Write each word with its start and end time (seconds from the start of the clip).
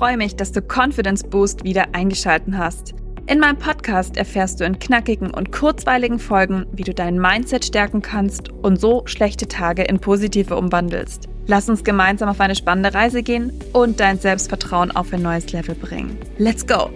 freue 0.00 0.16
mich, 0.16 0.34
dass 0.34 0.50
du 0.50 0.62
Confidence 0.62 1.22
Boost 1.22 1.62
wieder 1.62 1.88
eingeschalten 1.92 2.56
hast. 2.56 2.94
In 3.26 3.38
meinem 3.38 3.58
Podcast 3.58 4.16
erfährst 4.16 4.58
du 4.58 4.64
in 4.64 4.78
knackigen 4.78 5.30
und 5.30 5.52
kurzweiligen 5.52 6.18
Folgen, 6.18 6.64
wie 6.72 6.84
du 6.84 6.94
dein 6.94 7.20
Mindset 7.20 7.66
stärken 7.66 8.00
kannst 8.00 8.48
und 8.48 8.80
so 8.80 9.02
schlechte 9.04 9.46
Tage 9.46 9.82
in 9.82 9.98
positive 9.98 10.56
umwandelst. 10.56 11.28
Lass 11.48 11.68
uns 11.68 11.84
gemeinsam 11.84 12.30
auf 12.30 12.40
eine 12.40 12.56
spannende 12.56 12.94
Reise 12.94 13.22
gehen 13.22 13.52
und 13.74 14.00
dein 14.00 14.18
Selbstvertrauen 14.18 14.90
auf 14.90 15.12
ein 15.12 15.20
neues 15.20 15.52
Level 15.52 15.74
bringen. 15.74 16.16
Let's 16.38 16.66
go! 16.66 16.88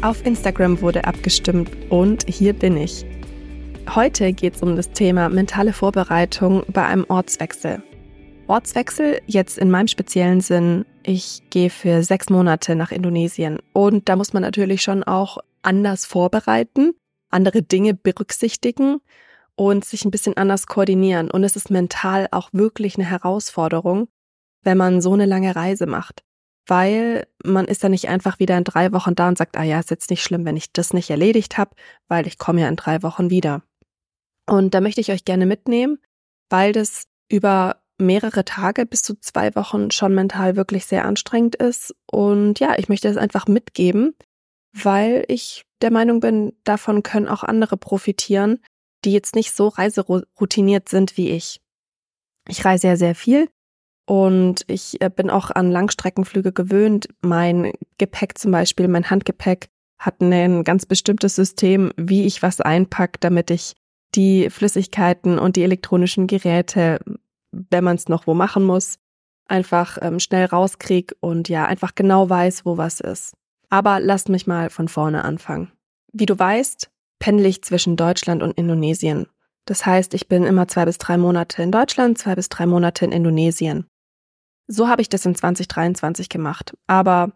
Auf 0.00 0.26
Instagram 0.26 0.80
wurde 0.80 1.04
abgestimmt 1.04 1.70
und 1.90 2.24
hier 2.28 2.54
bin 2.54 2.76
ich. 2.76 3.06
Heute 3.88 4.32
geht 4.32 4.54
es 4.54 4.62
um 4.62 4.76
das 4.76 4.90
Thema 4.90 5.28
mentale 5.28 5.72
Vorbereitung 5.72 6.64
bei 6.68 6.86
einem 6.86 7.04
Ortswechsel. 7.08 7.82
Ortswechsel 8.46 9.20
jetzt 9.26 9.58
in 9.58 9.70
meinem 9.70 9.88
speziellen 9.88 10.40
Sinn, 10.40 10.86
ich 11.02 11.42
gehe 11.50 11.70
für 11.70 12.02
sechs 12.02 12.30
Monate 12.30 12.74
nach 12.74 12.92
Indonesien 12.92 13.58
und 13.72 14.08
da 14.08 14.16
muss 14.16 14.32
man 14.32 14.42
natürlich 14.42 14.82
schon 14.82 15.02
auch 15.02 15.38
anders 15.62 16.06
vorbereiten, 16.06 16.92
andere 17.30 17.62
Dinge 17.62 17.94
berücksichtigen 17.94 19.00
und 19.56 19.84
sich 19.84 20.04
ein 20.04 20.10
bisschen 20.10 20.36
anders 20.36 20.66
koordinieren. 20.66 21.30
Und 21.30 21.44
es 21.44 21.56
ist 21.56 21.70
mental 21.70 22.28
auch 22.30 22.50
wirklich 22.52 22.96
eine 22.96 23.08
Herausforderung, 23.08 24.08
wenn 24.62 24.78
man 24.78 25.00
so 25.00 25.12
eine 25.12 25.26
lange 25.26 25.54
Reise 25.54 25.86
macht. 25.86 26.22
Weil 26.66 27.26
man 27.44 27.66
ist 27.66 27.82
ja 27.82 27.88
nicht 27.88 28.08
einfach 28.08 28.38
wieder 28.38 28.56
in 28.56 28.64
drei 28.64 28.92
Wochen 28.92 29.14
da 29.14 29.28
und 29.28 29.36
sagt, 29.36 29.56
ah 29.56 29.64
ja, 29.64 29.80
ist 29.80 29.90
jetzt 29.90 30.10
nicht 30.10 30.22
schlimm, 30.22 30.44
wenn 30.44 30.56
ich 30.56 30.72
das 30.72 30.92
nicht 30.92 31.10
erledigt 31.10 31.58
habe, 31.58 31.74
weil 32.08 32.26
ich 32.26 32.38
komme 32.38 32.60
ja 32.60 32.68
in 32.68 32.76
drei 32.76 33.02
Wochen 33.02 33.30
wieder. 33.30 33.62
Und 34.52 34.74
da 34.74 34.82
möchte 34.82 35.00
ich 35.00 35.10
euch 35.10 35.24
gerne 35.24 35.46
mitnehmen, 35.46 35.96
weil 36.50 36.72
das 36.72 37.04
über 37.30 37.80
mehrere 37.96 38.44
Tage 38.44 38.84
bis 38.84 39.02
zu 39.02 39.18
zwei 39.18 39.54
Wochen 39.54 39.90
schon 39.90 40.14
mental 40.14 40.56
wirklich 40.56 40.84
sehr 40.84 41.06
anstrengend 41.06 41.56
ist. 41.56 41.94
Und 42.04 42.60
ja, 42.60 42.78
ich 42.78 42.90
möchte 42.90 43.08
es 43.08 43.16
einfach 43.16 43.46
mitgeben, 43.46 44.14
weil 44.74 45.24
ich 45.28 45.64
der 45.80 45.90
Meinung 45.90 46.20
bin, 46.20 46.52
davon 46.64 47.02
können 47.02 47.28
auch 47.28 47.42
andere 47.44 47.78
profitieren, 47.78 48.58
die 49.06 49.12
jetzt 49.12 49.34
nicht 49.34 49.52
so 49.52 49.68
reiseroutiniert 49.68 50.86
sind 50.86 51.16
wie 51.16 51.30
ich. 51.30 51.62
Ich 52.46 52.62
reise 52.62 52.88
ja 52.88 52.96
sehr 52.96 53.14
viel 53.14 53.48
und 54.06 54.66
ich 54.66 55.00
äh, 55.00 55.08
bin 55.08 55.30
auch 55.30 55.50
an 55.50 55.70
Langstreckenflüge 55.70 56.52
gewöhnt. 56.52 57.08
Mein 57.22 57.72
Gepäck 57.96 58.36
zum 58.36 58.50
Beispiel, 58.50 58.86
mein 58.88 59.08
Handgepäck 59.08 59.70
hat 59.98 60.20
ein 60.20 60.62
ganz 60.62 60.84
bestimmtes 60.84 61.36
System, 61.36 61.90
wie 61.96 62.26
ich 62.26 62.42
was 62.42 62.60
einpack, 62.60 63.18
damit 63.22 63.50
ich 63.50 63.76
die 64.14 64.50
Flüssigkeiten 64.50 65.38
und 65.38 65.56
die 65.56 65.62
elektronischen 65.62 66.26
Geräte, 66.26 67.00
wenn 67.50 67.84
man 67.84 67.96
es 67.96 68.08
noch 68.08 68.26
wo 68.26 68.34
machen 68.34 68.64
muss, 68.64 68.98
einfach 69.46 69.98
ähm, 70.00 70.20
schnell 70.20 70.46
rauskrieg 70.46 71.14
und 71.20 71.48
ja, 71.48 71.66
einfach 71.66 71.94
genau 71.94 72.28
weiß, 72.28 72.64
wo 72.64 72.76
was 72.76 73.00
ist. 73.00 73.34
Aber 73.68 74.00
lasst 74.00 74.28
mich 74.28 74.46
mal 74.46 74.70
von 74.70 74.88
vorne 74.88 75.24
anfangen. 75.24 75.72
Wie 76.12 76.26
du 76.26 76.38
weißt, 76.38 76.90
pendle 77.18 77.48
ich 77.48 77.62
zwischen 77.62 77.96
Deutschland 77.96 78.42
und 78.42 78.52
Indonesien. 78.52 79.26
Das 79.64 79.86
heißt, 79.86 80.14
ich 80.14 80.28
bin 80.28 80.44
immer 80.44 80.68
zwei 80.68 80.84
bis 80.84 80.98
drei 80.98 81.16
Monate 81.16 81.62
in 81.62 81.70
Deutschland, 81.70 82.18
zwei 82.18 82.34
bis 82.34 82.48
drei 82.48 82.66
Monate 82.66 83.04
in 83.04 83.12
Indonesien. 83.12 83.86
So 84.66 84.88
habe 84.88 85.02
ich 85.02 85.08
das 85.08 85.24
in 85.24 85.34
2023 85.34 86.28
gemacht. 86.28 86.76
Aber 86.86 87.32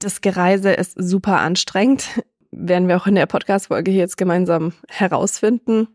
das 0.00 0.20
Gereise 0.20 0.72
ist 0.72 0.94
super 0.96 1.40
anstrengend 1.40 2.22
werden 2.52 2.88
wir 2.88 2.96
auch 2.96 3.06
in 3.06 3.14
der 3.14 3.26
Podcast-Folge 3.26 3.90
jetzt 3.90 4.16
gemeinsam 4.16 4.72
herausfinden. 4.88 5.88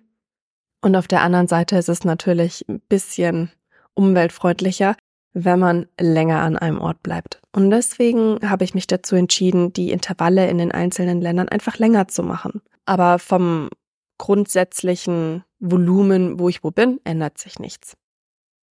Und 0.81 0.95
auf 0.95 1.07
der 1.07 1.21
anderen 1.21 1.47
Seite 1.47 1.77
ist 1.77 1.89
es 1.89 2.03
natürlich 2.03 2.65
ein 2.67 2.79
bisschen 2.79 3.51
umweltfreundlicher, 3.93 4.95
wenn 5.33 5.59
man 5.59 5.87
länger 5.99 6.41
an 6.41 6.57
einem 6.57 6.79
Ort 6.79 7.03
bleibt. 7.03 7.41
Und 7.51 7.69
deswegen 7.71 8.39
habe 8.49 8.63
ich 8.63 8.73
mich 8.73 8.87
dazu 8.87 9.15
entschieden, 9.15 9.73
die 9.73 9.91
Intervalle 9.91 10.49
in 10.49 10.57
den 10.57 10.71
einzelnen 10.71 11.21
Ländern 11.21 11.49
einfach 11.49 11.77
länger 11.77 12.07
zu 12.07 12.23
machen. 12.23 12.61
Aber 12.85 13.19
vom 13.19 13.69
grundsätzlichen 14.17 15.43
Volumen, 15.59 16.39
wo 16.39 16.49
ich 16.49 16.63
wo 16.63 16.71
bin, 16.71 17.01
ändert 17.03 17.37
sich 17.37 17.59
nichts. 17.59 17.97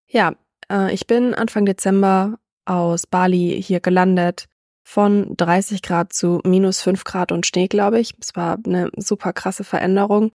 Ja, 0.08 0.34
äh, 0.72 0.94
ich 0.94 1.08
bin 1.08 1.34
Anfang 1.34 1.66
Dezember 1.66 2.38
aus 2.66 3.08
Bali 3.08 3.62
hier 3.62 3.80
gelandet 3.80 4.46
von 4.92 5.38
30 5.38 5.82
Grad 5.82 6.12
zu 6.12 6.42
minus 6.44 6.82
5 6.82 7.06
Grad 7.06 7.32
und 7.32 7.46
Schnee, 7.46 7.70
glaube 7.70 8.02
ich. 8.02 8.14
Es 8.20 8.36
war 8.36 8.58
eine 8.66 8.90
super 8.98 9.32
krasse 9.32 9.64
Veränderung. 9.64 10.34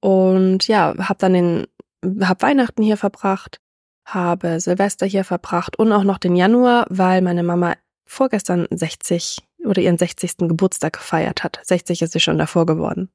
Und 0.00 0.66
ja, 0.68 0.94
habe 0.98 1.18
dann 1.18 1.34
den, 1.34 1.66
hab 2.22 2.40
Weihnachten 2.40 2.82
hier 2.82 2.96
verbracht, 2.96 3.60
habe 4.06 4.58
Silvester 4.58 5.04
hier 5.04 5.22
verbracht 5.22 5.78
und 5.78 5.92
auch 5.92 6.02
noch 6.02 6.16
den 6.16 6.34
Januar, 6.34 6.86
weil 6.88 7.20
meine 7.20 7.42
Mama 7.42 7.74
vorgestern 8.06 8.66
60 8.70 9.40
oder 9.66 9.82
ihren 9.82 9.98
60. 9.98 10.48
Geburtstag 10.48 10.94
gefeiert 10.94 11.44
hat. 11.44 11.60
60 11.62 12.00
ist 12.00 12.12
sie 12.12 12.20
schon 12.20 12.38
davor 12.38 12.64
geworden. 12.64 13.10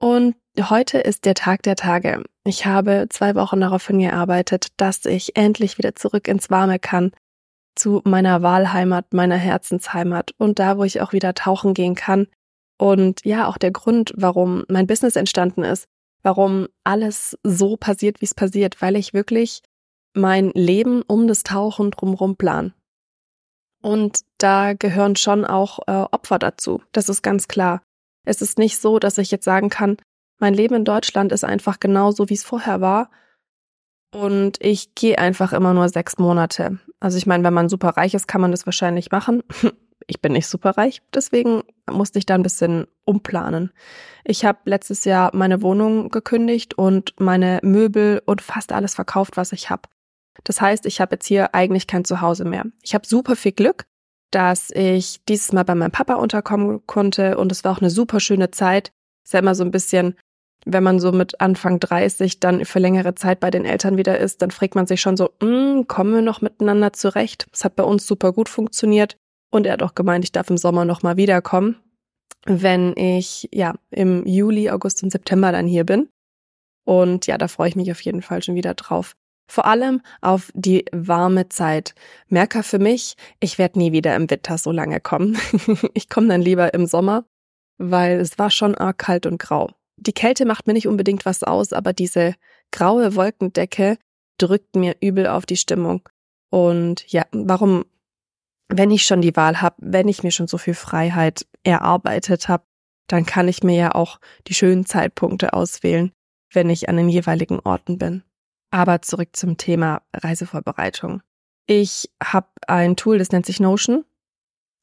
Und 0.00 0.34
heute 0.58 0.98
ist 0.98 1.24
der 1.24 1.34
Tag 1.34 1.62
der 1.62 1.76
Tage. 1.76 2.24
Ich 2.44 2.66
habe 2.66 3.06
zwei 3.10 3.36
Wochen 3.36 3.60
darauf 3.60 3.86
hingearbeitet, 3.86 4.68
dass 4.76 5.04
ich 5.04 5.36
endlich 5.36 5.78
wieder 5.78 5.94
zurück 5.94 6.26
ins 6.26 6.50
Warme 6.50 6.80
kann, 6.80 7.12
zu 7.78 8.02
meiner 8.04 8.42
Wahlheimat, 8.42 9.12
meiner 9.12 9.36
Herzensheimat 9.36 10.32
und 10.38 10.58
da, 10.58 10.78
wo 10.78 10.84
ich 10.84 11.00
auch 11.00 11.12
wieder 11.12 11.34
tauchen 11.34 11.74
gehen 11.74 11.94
kann. 11.94 12.26
Und 12.76 13.24
ja, 13.24 13.48
auch 13.48 13.58
der 13.58 13.70
Grund, 13.70 14.12
warum 14.16 14.64
mein 14.68 14.86
Business 14.86 15.16
entstanden 15.16 15.64
ist, 15.64 15.86
warum 16.22 16.68
alles 16.84 17.36
so 17.42 17.76
passiert, 17.76 18.20
wie 18.20 18.26
es 18.26 18.34
passiert, 18.34 18.80
weil 18.82 18.96
ich 18.96 19.14
wirklich 19.14 19.62
mein 20.14 20.50
Leben 20.50 21.02
um 21.02 21.28
das 21.28 21.42
Tauchen 21.42 21.90
drumherum 21.90 22.36
plan. 22.36 22.72
Und 23.80 24.20
da 24.38 24.74
gehören 24.74 25.16
schon 25.16 25.44
auch 25.44 25.80
äh, 25.86 25.92
Opfer 25.92 26.38
dazu. 26.38 26.82
Das 26.92 27.08
ist 27.08 27.22
ganz 27.22 27.46
klar. 27.48 27.82
Es 28.24 28.42
ist 28.42 28.58
nicht 28.58 28.80
so, 28.80 28.98
dass 28.98 29.18
ich 29.18 29.30
jetzt 29.30 29.44
sagen 29.44 29.70
kann, 29.70 29.96
mein 30.38 30.54
Leben 30.54 30.74
in 30.74 30.84
Deutschland 30.84 31.32
ist 31.32 31.44
einfach 31.44 31.80
genauso, 31.80 32.28
wie 32.28 32.34
es 32.34 32.44
vorher 32.44 32.80
war 32.80 33.10
und 34.12 34.56
ich 34.60 34.94
gehe 34.94 35.18
einfach 35.18 35.52
immer 35.52 35.74
nur 35.74 35.88
sechs 35.88 36.18
Monate. 36.18 36.78
Also 37.00 37.18
ich 37.18 37.26
meine, 37.26 37.44
wenn 37.44 37.54
man 37.54 37.68
super 37.68 37.90
reich 37.90 38.14
ist, 38.14 38.28
kann 38.28 38.40
man 38.40 38.50
das 38.50 38.66
wahrscheinlich 38.66 39.10
machen. 39.10 39.42
Ich 40.10 40.22
bin 40.22 40.32
nicht 40.32 40.46
super 40.46 40.70
reich, 40.70 41.02
deswegen 41.12 41.64
musste 41.90 42.18
ich 42.18 42.24
da 42.24 42.34
ein 42.34 42.42
bisschen 42.42 42.86
umplanen. 43.04 43.72
Ich 44.24 44.46
habe 44.46 44.58
letztes 44.64 45.04
Jahr 45.04 45.30
meine 45.34 45.60
Wohnung 45.60 46.08
gekündigt 46.08 46.78
und 46.78 47.12
meine 47.18 47.58
Möbel 47.62 48.22
und 48.24 48.40
fast 48.40 48.72
alles 48.72 48.94
verkauft, 48.94 49.36
was 49.36 49.52
ich 49.52 49.68
habe. 49.68 49.82
Das 50.44 50.62
heißt, 50.62 50.86
ich 50.86 51.02
habe 51.02 51.16
jetzt 51.16 51.26
hier 51.26 51.54
eigentlich 51.54 51.86
kein 51.86 52.06
Zuhause 52.06 52.46
mehr. 52.46 52.64
Ich 52.80 52.94
habe 52.94 53.06
super 53.06 53.36
viel 53.36 53.52
Glück, 53.52 53.84
dass 54.30 54.70
ich 54.70 55.22
dieses 55.28 55.52
Mal 55.52 55.64
bei 55.64 55.74
meinem 55.74 55.90
Papa 55.90 56.14
unterkommen 56.14 56.86
konnte 56.86 57.36
und 57.36 57.52
es 57.52 57.64
war 57.64 57.72
auch 57.72 57.80
eine 57.80 57.90
super 57.90 58.20
schöne 58.20 58.50
Zeit. 58.50 58.92
Ist 59.24 59.34
ja 59.34 59.40
immer 59.40 59.54
so 59.54 59.64
ein 59.64 59.70
bisschen, 59.70 60.14
wenn 60.70 60.82
man 60.82 61.00
so 61.00 61.12
mit 61.12 61.40
Anfang 61.40 61.80
30 61.80 62.40
dann 62.40 62.64
für 62.64 62.78
längere 62.78 63.14
Zeit 63.14 63.40
bei 63.40 63.50
den 63.50 63.64
Eltern 63.64 63.96
wieder 63.96 64.18
ist, 64.18 64.42
dann 64.42 64.50
fragt 64.50 64.74
man 64.74 64.86
sich 64.86 65.00
schon 65.00 65.16
so, 65.16 65.30
mm, 65.40 65.86
kommen 65.88 66.14
wir 66.14 66.22
noch 66.22 66.42
miteinander 66.42 66.92
zurecht? 66.92 67.46
Es 67.52 67.64
hat 67.64 67.74
bei 67.74 67.84
uns 67.84 68.06
super 68.06 68.32
gut 68.32 68.48
funktioniert 68.48 69.16
und 69.50 69.66
er 69.66 69.72
hat 69.72 69.82
auch 69.82 69.94
gemeint, 69.94 70.24
ich 70.24 70.32
darf 70.32 70.50
im 70.50 70.58
Sommer 70.58 70.84
noch 70.84 71.02
mal 71.02 71.16
wiederkommen, 71.16 71.76
wenn 72.44 72.94
ich 72.96 73.48
ja 73.52 73.74
im 73.90 74.26
Juli, 74.26 74.68
August 74.70 75.02
und 75.02 75.10
September 75.10 75.52
dann 75.52 75.66
hier 75.66 75.84
bin. 75.84 76.08
Und 76.84 77.26
ja, 77.26 77.38
da 77.38 77.48
freue 77.48 77.70
ich 77.70 77.76
mich 77.76 77.90
auf 77.90 78.00
jeden 78.02 78.22
Fall 78.22 78.42
schon 78.42 78.54
wieder 78.54 78.74
drauf. 78.74 79.14
Vor 79.50 79.64
allem 79.64 80.02
auf 80.20 80.52
die 80.54 80.84
warme 80.92 81.48
Zeit. 81.48 81.94
Merker 82.28 82.62
für 82.62 82.78
mich, 82.78 83.16
ich 83.40 83.56
werde 83.56 83.78
nie 83.78 83.92
wieder 83.92 84.14
im 84.14 84.30
Winter 84.30 84.58
so 84.58 84.70
lange 84.70 85.00
kommen. 85.00 85.38
ich 85.94 86.10
komme 86.10 86.28
dann 86.28 86.42
lieber 86.42 86.74
im 86.74 86.84
Sommer, 86.84 87.24
weil 87.78 88.20
es 88.20 88.38
war 88.38 88.50
schon 88.50 88.74
arg 88.74 88.98
kalt 88.98 89.24
und 89.24 89.38
grau 89.38 89.70
die 89.98 90.12
Kälte 90.12 90.46
macht 90.46 90.66
mir 90.66 90.72
nicht 90.72 90.88
unbedingt 90.88 91.26
was 91.26 91.42
aus, 91.42 91.72
aber 91.72 91.92
diese 91.92 92.34
graue 92.70 93.14
Wolkendecke 93.14 93.98
drückt 94.38 94.76
mir 94.76 94.96
übel 95.00 95.26
auf 95.26 95.46
die 95.46 95.56
Stimmung. 95.56 96.08
Und 96.50 97.10
ja, 97.10 97.24
warum, 97.32 97.84
wenn 98.68 98.90
ich 98.90 99.04
schon 99.04 99.20
die 99.20 99.36
Wahl 99.36 99.60
habe, 99.60 99.76
wenn 99.78 100.08
ich 100.08 100.22
mir 100.22 100.30
schon 100.30 100.46
so 100.46 100.58
viel 100.58 100.74
Freiheit 100.74 101.46
erarbeitet 101.64 102.48
habe, 102.48 102.64
dann 103.08 103.26
kann 103.26 103.48
ich 103.48 103.62
mir 103.62 103.76
ja 103.76 103.94
auch 103.94 104.20
die 104.46 104.54
schönen 104.54 104.86
Zeitpunkte 104.86 105.52
auswählen, 105.52 106.12
wenn 106.52 106.70
ich 106.70 106.88
an 106.88 106.96
den 106.96 107.08
jeweiligen 107.08 107.58
Orten 107.60 107.98
bin. 107.98 108.22
Aber 108.70 109.02
zurück 109.02 109.30
zum 109.32 109.56
Thema 109.56 110.02
Reisevorbereitung. 110.14 111.22
Ich 111.66 112.10
habe 112.22 112.48
ein 112.66 112.96
Tool, 112.96 113.18
das 113.18 113.32
nennt 113.32 113.46
sich 113.46 113.60
Notion. 113.60 114.04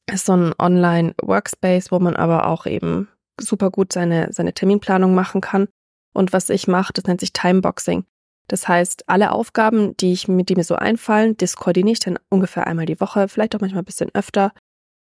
Das 0.06 0.16
ist 0.16 0.26
so 0.26 0.36
ein 0.36 0.54
Online-Workspace, 0.58 1.90
wo 1.90 1.98
man 1.98 2.14
aber 2.14 2.46
auch 2.46 2.66
eben 2.66 3.08
super 3.40 3.70
gut 3.70 3.92
seine, 3.92 4.32
seine 4.32 4.54
Terminplanung 4.54 5.14
machen 5.14 5.40
kann. 5.40 5.68
Und 6.12 6.32
was 6.32 6.48
ich 6.48 6.66
mache, 6.66 6.92
das 6.92 7.04
nennt 7.04 7.20
sich 7.20 7.32
Timeboxing. 7.32 8.04
Das 8.48 8.68
heißt, 8.68 9.08
alle 9.08 9.32
Aufgaben, 9.32 9.96
die, 9.96 10.12
ich, 10.12 10.26
die 10.28 10.54
mir 10.54 10.64
so 10.64 10.76
einfallen, 10.76 11.36
das 11.36 11.56
koordiniere 11.56 11.94
ich 11.94 12.00
dann 12.00 12.18
ungefähr 12.28 12.66
einmal 12.66 12.86
die 12.86 13.00
Woche, 13.00 13.28
vielleicht 13.28 13.54
auch 13.56 13.60
manchmal 13.60 13.82
ein 13.82 13.86
bisschen 13.86 14.14
öfter, 14.14 14.52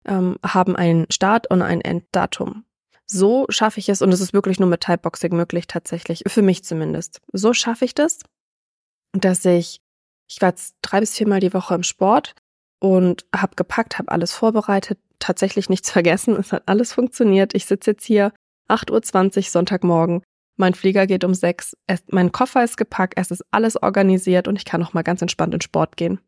ähm, 0.05 0.37
haben 0.43 0.75
einen 0.75 1.05
Start- 1.11 1.49
und 1.51 1.61
ein 1.61 1.81
Enddatum. 1.81 2.63
So 3.05 3.45
schaffe 3.49 3.79
ich 3.79 3.89
es, 3.89 4.01
und 4.01 4.11
es 4.11 4.21
ist 4.21 4.33
wirklich 4.33 4.59
nur 4.59 4.69
mit 4.69 4.81
Timeboxing 4.81 5.35
möglich 5.35 5.67
tatsächlich, 5.67 6.23
für 6.27 6.41
mich 6.41 6.63
zumindest. 6.63 7.21
So 7.33 7.53
schaffe 7.53 7.85
ich 7.85 7.93
das, 7.93 8.19
dass 9.11 9.45
ich, 9.45 9.81
ich 10.27 10.41
war 10.41 10.49
jetzt 10.49 10.75
drei 10.81 11.01
bis 11.01 11.15
viermal 11.15 11.39
die 11.39 11.53
Woche 11.53 11.75
im 11.75 11.83
Sport 11.83 12.33
und 12.79 13.25
habe 13.35 13.55
gepackt, 13.55 13.99
habe 13.99 14.11
alles 14.11 14.33
vorbereitet, 14.33 14.99
tatsächlich 15.25 15.69
nichts 15.69 15.91
vergessen, 15.91 16.35
es 16.35 16.51
hat 16.51 16.63
alles 16.67 16.93
funktioniert. 16.93 17.53
Ich 17.55 17.65
sitze 17.65 17.91
jetzt 17.91 18.05
hier 18.05 18.31
8.20 18.69 19.37
Uhr 19.37 19.43
Sonntagmorgen, 19.43 20.23
mein 20.57 20.73
Flieger 20.73 21.05
geht 21.05 21.23
um 21.23 21.33
sechs, 21.33 21.75
mein 22.09 22.31
Koffer 22.31 22.63
ist 22.63 22.77
gepackt, 22.77 23.15
es 23.17 23.29
ist 23.29 23.43
alles 23.51 23.81
organisiert 23.81 24.47
und 24.47 24.55
ich 24.55 24.65
kann 24.65 24.79
noch 24.79 24.93
mal 24.93 25.03
ganz 25.03 25.21
entspannt 25.21 25.53
in 25.53 25.61
Sport 25.61 25.97
gehen. 25.97 26.19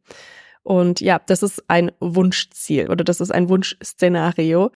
Und 0.64 1.00
ja, 1.00 1.20
das 1.26 1.44
ist 1.44 1.64
ein 1.70 1.92
Wunschziel 2.02 2.90
oder 2.90 3.06
das 3.06 3.22
ist 3.22 3.32
ein 3.32 3.48
Wunschszenario. 3.48 4.72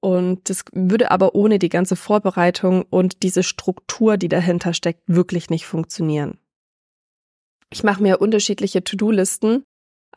Und 0.00 0.50
das 0.50 0.62
würde 0.72 1.10
aber 1.10 1.34
ohne 1.34 1.58
die 1.58 1.70
ganze 1.70 1.96
Vorbereitung 1.96 2.82
und 2.82 3.22
diese 3.22 3.42
Struktur, 3.42 4.18
die 4.18 4.28
dahinter 4.28 4.74
steckt, 4.74 5.02
wirklich 5.06 5.48
nicht 5.48 5.64
funktionieren. 5.64 6.38
Ich 7.70 7.82
mache 7.82 8.02
mir 8.02 8.20
unterschiedliche 8.20 8.84
To-Do-Listen. 8.84 9.64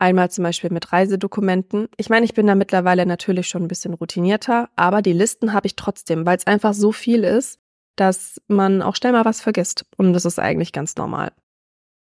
Einmal 0.00 0.30
zum 0.30 0.44
Beispiel 0.44 0.70
mit 0.70 0.94
Reisedokumenten. 0.94 1.88
Ich 1.98 2.08
meine, 2.08 2.24
ich 2.24 2.32
bin 2.32 2.46
da 2.46 2.54
mittlerweile 2.54 3.04
natürlich 3.04 3.48
schon 3.48 3.62
ein 3.64 3.68
bisschen 3.68 3.92
routinierter, 3.92 4.70
aber 4.74 5.02
die 5.02 5.12
Listen 5.12 5.52
habe 5.52 5.66
ich 5.66 5.76
trotzdem, 5.76 6.24
weil 6.24 6.38
es 6.38 6.46
einfach 6.46 6.72
so 6.72 6.90
viel 6.90 7.22
ist, 7.22 7.60
dass 7.96 8.40
man 8.48 8.80
auch 8.80 8.96
schnell 8.96 9.12
mal 9.12 9.26
was 9.26 9.42
vergisst. 9.42 9.84
Und 9.98 10.14
das 10.14 10.24
ist 10.24 10.38
eigentlich 10.38 10.72
ganz 10.72 10.96
normal. 10.96 11.32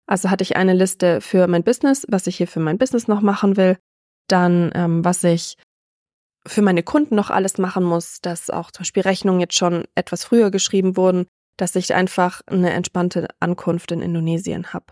Also 0.06 0.30
hatte 0.30 0.42
ich 0.42 0.54
eine 0.54 0.74
Liste 0.74 1.20
für 1.20 1.48
mein 1.48 1.64
Business, 1.64 2.06
was 2.08 2.28
ich 2.28 2.36
hier 2.36 2.46
für 2.46 2.60
mein 2.60 2.78
Business 2.78 3.08
noch 3.08 3.20
machen 3.20 3.56
will. 3.56 3.76
Dann, 4.28 4.70
ähm, 4.76 5.04
was 5.04 5.24
ich 5.24 5.56
für 6.46 6.62
meine 6.62 6.84
Kunden 6.84 7.16
noch 7.16 7.30
alles 7.30 7.58
machen 7.58 7.82
muss, 7.82 8.20
dass 8.20 8.48
auch 8.48 8.70
zum 8.70 8.82
Beispiel 8.82 9.02
Rechnungen 9.02 9.40
jetzt 9.40 9.56
schon 9.56 9.86
etwas 9.96 10.22
früher 10.22 10.52
geschrieben 10.52 10.96
wurden, 10.96 11.26
dass 11.56 11.74
ich 11.74 11.94
einfach 11.94 12.42
eine 12.46 12.70
entspannte 12.70 13.26
Ankunft 13.40 13.90
in 13.90 14.02
Indonesien 14.02 14.72
habe. 14.72 14.86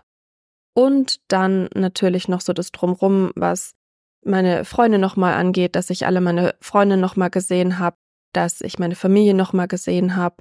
Und 0.73 1.19
dann 1.27 1.69
natürlich 1.73 2.27
noch 2.27 2.41
so 2.41 2.53
das 2.53 2.71
Drumrum, 2.71 3.31
was 3.35 3.73
meine 4.23 4.65
Freunde 4.65 4.99
nochmal 4.99 5.33
angeht, 5.33 5.75
dass 5.75 5.89
ich 5.89 6.05
alle 6.05 6.21
meine 6.21 6.55
Freunde 6.61 6.97
nochmal 6.97 7.29
gesehen 7.29 7.79
habe, 7.79 7.97
dass 8.33 8.61
ich 8.61 8.79
meine 8.79 8.95
Familie 8.95 9.33
nochmal 9.33 9.67
gesehen 9.67 10.15
habe 10.15 10.37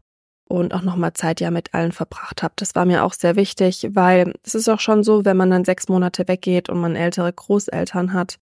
und 0.49 0.75
auch 0.75 0.83
nochmal 0.83 1.13
Zeit 1.15 1.41
ja 1.41 1.51
mit 1.51 1.75
allen 1.75 1.93
verbracht 1.93 2.43
habe. 2.43 2.55
Das 2.57 2.75
war 2.75 2.85
mir 2.85 3.05
auch 3.05 3.13
sehr 3.13 3.37
wichtig, 3.37 3.89
weil 3.93 4.35
es 4.45 4.55
ist 4.55 4.69
auch 4.69 4.81
schon 4.81 5.03
so, 5.03 5.25
wenn 5.25 5.37
man 5.37 5.51
dann 5.51 5.65
sechs 5.65 5.89
Monate 5.89 6.29
weggeht 6.29 6.69
und 6.69 6.81
man 6.81 6.97
ältere 6.97 7.33
Großeltern 7.33 8.13
hat, 8.13 8.39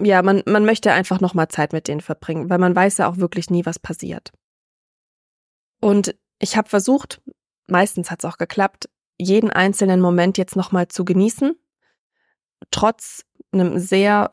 ja, 0.00 0.22
man, 0.22 0.42
man 0.46 0.64
möchte 0.64 0.92
einfach 0.92 1.20
nochmal 1.20 1.48
Zeit 1.48 1.72
mit 1.72 1.88
denen 1.88 2.00
verbringen, 2.00 2.50
weil 2.50 2.58
man 2.58 2.74
weiß 2.74 2.98
ja 2.98 3.08
auch 3.08 3.18
wirklich 3.18 3.50
nie, 3.50 3.64
was 3.64 3.78
passiert. 3.78 4.32
Und 5.80 6.16
ich 6.40 6.56
habe 6.56 6.68
versucht, 6.68 7.20
meistens 7.68 8.10
hat 8.10 8.24
es 8.24 8.30
auch 8.30 8.38
geklappt, 8.38 8.88
jeden 9.22 9.50
einzelnen 9.50 10.00
Moment 10.00 10.38
jetzt 10.38 10.56
nochmal 10.56 10.88
zu 10.88 11.04
genießen, 11.04 11.54
trotz 12.70 13.24
einem 13.52 13.78
sehr 13.78 14.30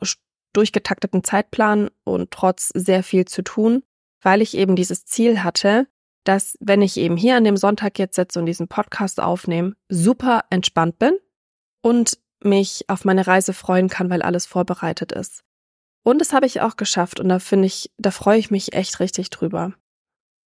durchgetakteten 0.52 1.24
Zeitplan 1.24 1.90
und 2.04 2.30
trotz 2.30 2.68
sehr 2.74 3.02
viel 3.02 3.24
zu 3.24 3.42
tun, 3.42 3.82
weil 4.22 4.42
ich 4.42 4.56
eben 4.56 4.76
dieses 4.76 5.04
Ziel 5.04 5.42
hatte, 5.42 5.86
dass 6.24 6.56
wenn 6.60 6.82
ich 6.82 6.96
eben 6.96 7.16
hier 7.16 7.36
an 7.36 7.44
dem 7.44 7.56
Sonntag 7.56 7.98
jetzt 7.98 8.16
sitze 8.16 8.38
und 8.38 8.46
diesen 8.46 8.68
Podcast 8.68 9.20
aufnehme, 9.20 9.74
super 9.88 10.44
entspannt 10.50 10.98
bin 10.98 11.16
und 11.82 12.18
mich 12.42 12.84
auf 12.88 13.04
meine 13.04 13.26
Reise 13.26 13.52
freuen 13.52 13.88
kann, 13.88 14.10
weil 14.10 14.22
alles 14.22 14.46
vorbereitet 14.46 15.12
ist. 15.12 15.42
Und 16.02 16.20
das 16.20 16.32
habe 16.32 16.46
ich 16.46 16.60
auch 16.60 16.76
geschafft 16.76 17.20
und 17.20 17.28
da 17.28 17.38
finde 17.38 17.66
ich, 17.66 17.90
da 17.98 18.10
freue 18.10 18.38
ich 18.38 18.50
mich 18.50 18.72
echt 18.72 19.00
richtig 19.00 19.30
drüber. 19.30 19.74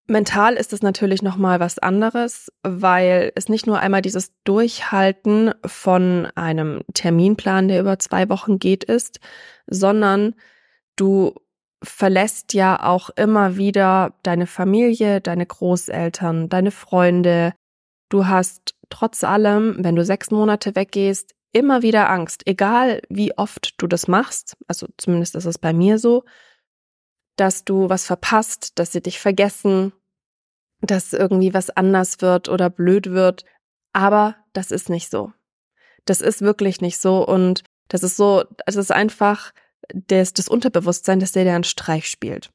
Mental 0.07 0.55
ist 0.55 0.75
es 0.75 0.83
natürlich 0.83 1.23
nochmal 1.23 1.61
was 1.61 1.79
anderes, 1.79 2.53
weil 2.63 3.33
es 3.37 3.49
nicht 3.49 3.67
nur 3.67 3.79
einmal 3.79 4.03
dieses 4.03 4.33
Durchhalten 4.45 5.53
von 5.65 6.29
einem 6.35 6.83
Terminplan, 6.93 7.69
der 7.69 7.81
über 7.81 7.99
zwei 7.99 8.29
Wochen 8.29 8.59
geht, 8.59 8.85
ist, 8.85 9.19
sondern 9.67 10.35
du 10.97 11.35
verlässt 11.83 12.53
ja 12.53 12.83
auch 12.83 13.11
immer 13.11 13.57
wieder 13.57 14.15
deine 14.23 14.47
Familie, 14.47 15.23
deine 15.23 15.47
Großeltern, 15.47 16.51
deine 16.51 16.71
Freunde. 16.71 17.55
Du 18.11 18.27
hast 18.27 18.75
trotz 18.91 19.25
allem, 19.25 19.77
wenn 19.79 19.97
du 19.97 20.05
sechs 20.05 20.31
Monate 20.31 20.77
weggehst, 20.77 21.35
immer 21.53 21.83
wieder 21.83 22.11
Angst, 22.11 22.43
egal 22.47 23.01
wie 23.09 23.37
oft 23.39 23.75
du 23.79 23.87
das 23.87 24.09
machst, 24.09 24.57
also 24.67 24.87
zumindest 24.99 25.35
ist 25.35 25.45
es 25.47 25.59
bei 25.59 25.73
mir 25.73 25.99
so, 25.99 26.25
dass 27.37 27.65
du 27.65 27.89
was 27.89 28.07
verpasst, 28.07 28.79
dass 28.79 28.93
sie 28.93 29.03
dich 29.03 29.19
vergessen, 29.19 29.93
dass 30.81 31.13
irgendwie 31.13 31.55
was 31.55 31.71
anders 31.71 32.21
wird 32.21 32.49
oder 32.49 32.71
blöd 32.71 33.11
wird. 33.11 33.45
Aber 33.93 34.37
das 34.53 34.71
ist 34.71 34.91
nicht 34.91 35.11
so. 35.11 35.33
Das 36.05 36.21
ist 36.21 36.43
wirklich 36.43 36.81
nicht 36.81 36.99
so. 36.99 37.27
Und 37.27 37.65
das 37.89 38.03
ist 38.03 38.17
so, 38.17 38.45
es 38.67 38.77
ist 38.77 38.93
einfach 38.93 39.53
das, 39.93 40.33
das 40.33 40.49
Unterbewusstsein, 40.49 41.21
der 41.21 41.29
dir 41.29 41.55
einen 41.55 41.65
Streich 41.65 42.09
spielt. 42.09 42.51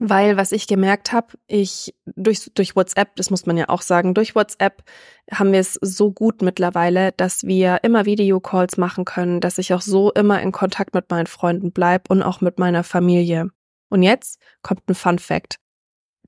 Weil, 0.00 0.36
was 0.36 0.52
ich 0.52 0.68
gemerkt 0.68 1.12
habe, 1.12 1.36
ich 1.48 1.92
durch, 2.06 2.52
durch 2.54 2.76
WhatsApp, 2.76 3.16
das 3.16 3.30
muss 3.30 3.46
man 3.46 3.56
ja 3.56 3.68
auch 3.68 3.82
sagen, 3.82 4.14
durch 4.14 4.36
WhatsApp 4.36 4.84
haben 5.32 5.52
wir 5.52 5.58
es 5.58 5.74
so 5.82 6.12
gut 6.12 6.40
mittlerweile, 6.40 7.10
dass 7.12 7.42
wir 7.42 7.80
immer 7.82 8.04
Videocalls 8.06 8.76
machen 8.76 9.04
können, 9.04 9.40
dass 9.40 9.58
ich 9.58 9.74
auch 9.74 9.80
so 9.80 10.12
immer 10.12 10.40
in 10.40 10.52
Kontakt 10.52 10.94
mit 10.94 11.10
meinen 11.10 11.26
Freunden 11.26 11.72
bleib 11.72 12.10
und 12.10 12.22
auch 12.22 12.40
mit 12.40 12.60
meiner 12.60 12.84
Familie. 12.84 13.50
Und 13.88 14.02
jetzt 14.02 14.40
kommt 14.62 14.88
ein 14.88 14.94
Fun 14.94 15.18
Fact. 15.18 15.56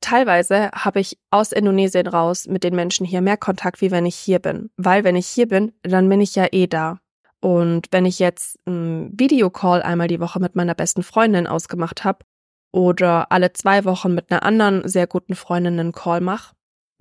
Teilweise 0.00 0.70
habe 0.72 1.00
ich 1.00 1.18
aus 1.30 1.52
Indonesien 1.52 2.06
raus 2.06 2.46
mit 2.46 2.64
den 2.64 2.74
Menschen 2.74 3.04
hier 3.04 3.20
mehr 3.20 3.36
Kontakt, 3.36 3.80
wie 3.82 3.90
wenn 3.90 4.06
ich 4.06 4.16
hier 4.16 4.38
bin. 4.38 4.70
Weil 4.76 5.04
wenn 5.04 5.16
ich 5.16 5.26
hier 5.26 5.46
bin, 5.46 5.72
dann 5.82 6.08
bin 6.08 6.20
ich 6.20 6.34
ja 6.34 6.46
eh 6.52 6.66
da. 6.66 6.98
Und 7.40 7.88
wenn 7.90 8.06
ich 8.06 8.18
jetzt 8.18 8.58
einen 8.66 9.18
Videocall 9.18 9.82
einmal 9.82 10.08
die 10.08 10.20
Woche 10.20 10.40
mit 10.40 10.56
meiner 10.56 10.74
besten 10.74 11.02
Freundin 11.02 11.46
ausgemacht 11.46 12.04
habe, 12.04 12.24
oder 12.72 13.32
alle 13.32 13.52
zwei 13.52 13.84
Wochen 13.84 14.14
mit 14.14 14.30
einer 14.30 14.42
anderen 14.42 14.86
sehr 14.88 15.06
guten 15.06 15.34
Freundin 15.34 15.78
einen 15.78 15.92
Call 15.92 16.20
mache, 16.20 16.54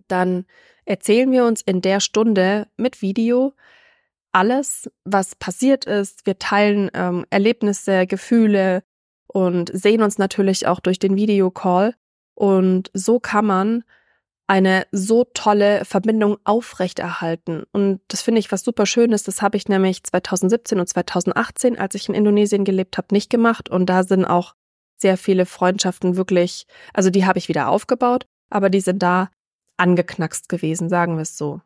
dann 0.08 0.46
erzählen 0.86 1.32
wir 1.32 1.46
uns 1.46 1.62
in 1.62 1.82
der 1.82 2.00
Stunde 2.00 2.68
mit 2.78 3.02
Video 3.02 3.54
alles, 4.32 4.90
was 5.06 5.36
passiert 5.36 5.86
ist. 5.86 6.26
Wir 6.26 6.38
teilen 6.38 6.90
ähm, 6.94 7.26
Erlebnisse, 7.30 8.06
Gefühle 8.08 8.84
und 9.32 9.72
sehen 9.74 10.02
uns 10.02 10.18
natürlich 10.18 10.68
auch 10.68 10.80
durch 10.80 11.00
den 11.00 11.16
Videocall. 11.16 11.96
Und 12.34 12.90
so 12.94 13.20
kann 13.20 13.46
man 13.46 13.84
eine 14.48 14.88
so 14.92 15.26
tolle 15.36 15.86
Verbindung 15.86 16.38
aufrechterhalten. 16.44 17.66
Und 17.72 18.02
das 18.08 18.24
finde 18.24 18.40
ich 18.40 18.52
was 18.52 18.64
super 18.64 18.88
Schönes. 18.88 19.22
Das 19.24 19.44
habe 19.44 19.58
ich 19.58 19.68
nämlich 19.68 20.04
2017 20.04 20.80
und 20.80 20.90
2018, 20.90 21.78
als 21.78 21.94
ich 21.94 22.10
in 22.10 22.16
Indonesien 22.16 22.66
gelebt 22.66 22.98
habe, 22.98 23.10
nicht 23.12 23.30
gemacht. 23.30 23.70
Und 23.70 23.86
da 23.86 24.04
sind 24.04 24.26
auch 24.26 24.56
sehr 24.98 25.18
viele 25.18 25.46
Freundschaften 25.46 26.16
wirklich, 26.16 26.66
also 26.94 27.12
die 27.12 27.26
habe 27.26 27.38
ich 27.38 27.48
wieder 27.48 27.70
aufgebaut, 27.70 28.26
aber 28.50 28.72
die 28.72 28.82
sind 28.82 29.04
da 29.04 29.30
angeknackst 29.78 30.50
gewesen, 30.50 30.90
sagen 30.90 31.16
wir 31.16 31.22
es 31.22 31.38
so. 31.38 31.62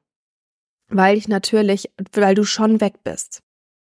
Weil 0.90 1.18
ich 1.18 1.30
natürlich, 1.30 1.90
weil 2.12 2.36
du 2.36 2.44
schon 2.44 2.82
weg 2.82 3.04
bist. 3.06 3.42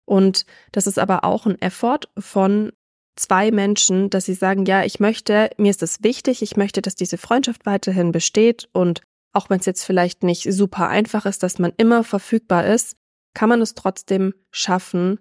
Und 0.05 0.45
das 0.71 0.87
ist 0.87 0.97
aber 0.97 1.25
auch 1.25 1.45
ein 1.45 1.61
Effort 1.61 2.07
von 2.17 2.71
zwei 3.19 3.51
Menschen, 3.51 4.09
dass 4.09 4.25
sie 4.25 4.33
sagen, 4.33 4.65
ja, 4.65 4.83
ich 4.83 4.99
möchte, 4.99 5.49
mir 5.57 5.69
ist 5.69 5.83
es 5.83 6.03
wichtig, 6.03 6.41
ich 6.41 6.55
möchte, 6.55 6.81
dass 6.81 6.95
diese 6.95 7.17
Freundschaft 7.17 7.65
weiterhin 7.65 8.11
besteht 8.11 8.69
und 8.73 9.01
auch 9.33 9.49
wenn 9.49 9.59
es 9.59 9.65
jetzt 9.65 9.83
vielleicht 9.83 10.23
nicht 10.23 10.51
super 10.51 10.87
einfach 10.87 11.25
ist, 11.25 11.43
dass 11.43 11.59
man 11.59 11.73
immer 11.77 12.03
verfügbar 12.03 12.65
ist, 12.65 12.95
kann 13.33 13.49
man 13.49 13.61
es 13.61 13.75
trotzdem 13.75 14.33
schaffen, 14.51 15.19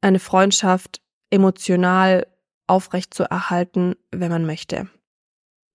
eine 0.00 0.20
Freundschaft 0.20 1.00
emotional 1.30 2.26
aufrecht 2.66 3.14
zu 3.14 3.24
erhalten, 3.24 3.96
wenn 4.12 4.30
man 4.30 4.46
möchte. 4.46 4.88